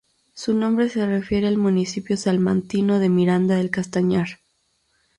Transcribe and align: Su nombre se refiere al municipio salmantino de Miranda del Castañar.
Su 0.33 0.55
nombre 0.55 0.89
se 0.89 1.05
refiere 1.05 1.45
al 1.47 1.57
municipio 1.59 2.17
salmantino 2.17 2.97
de 2.97 3.07
Miranda 3.09 3.55
del 3.57 3.69
Castañar. 3.69 4.39